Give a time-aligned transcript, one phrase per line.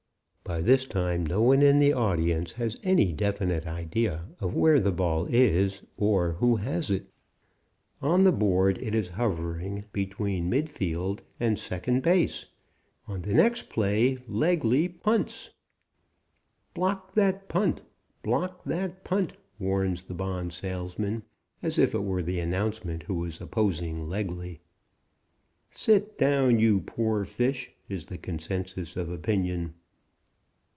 [0.43, 4.91] By this time no one in the audience has any definite idea of where the
[4.91, 7.07] ball is or who has it.
[8.01, 12.47] On the board it is hovering between midfield and second base.
[13.07, 15.51] "On the next play Legly punts"
[16.73, 17.81] "Block that punt!
[18.21, 21.23] Block that punt!" warns the bond salesman,
[21.63, 24.59] as if it were the announcer who was opposing Legly.
[25.69, 29.75] "Sit down, you poor fish!" is the consensus of opinion.